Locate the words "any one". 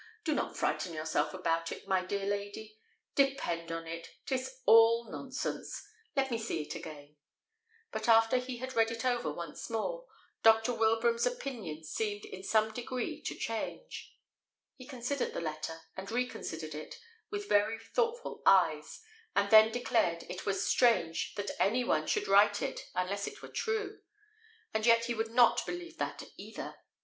21.59-22.07